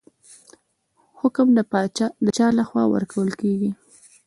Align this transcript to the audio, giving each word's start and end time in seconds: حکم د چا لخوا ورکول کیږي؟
حکم 1.19 1.47
د 1.57 1.59
چا 2.37 2.47
لخوا 2.57 2.83
ورکول 2.95 3.29
کیږي؟ 3.41 3.71